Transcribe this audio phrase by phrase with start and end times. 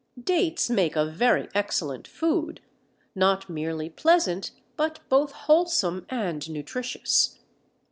[0.19, 2.59] Dates make a very excellent food,
[3.13, 7.37] not merely pleasant but both wholesome and nutritious.